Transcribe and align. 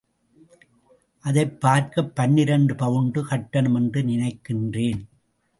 அதைப் 1.19 1.61
பார்க்கப் 1.61 2.15
பன்னிரண்டு 2.15 2.75
பவுண்டு 2.75 3.25
கட்டணம் 3.25 3.75
என்று 3.75 4.03
நினைக்கிறேன். 4.03 5.07